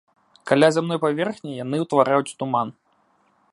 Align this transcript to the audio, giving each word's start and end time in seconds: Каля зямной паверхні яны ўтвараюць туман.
Каля 0.51 0.69
зямной 0.77 0.99
паверхні 1.03 1.51
яны 1.63 1.77
ўтвараюць 1.85 2.35
туман. 2.43 2.67